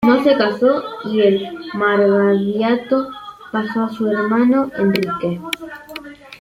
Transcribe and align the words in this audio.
No 0.03 0.23
se 0.23 0.35
casó 0.35 0.83
y 1.11 1.19
el 1.19 1.47
margraviato 1.75 3.11
pasó 3.51 3.83
a 3.83 3.89
su 3.91 4.07
hermano 4.09 4.71
Enrique. 4.75 5.39